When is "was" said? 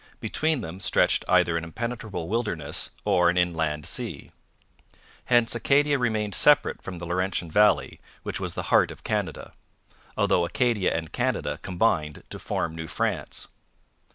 8.39-8.55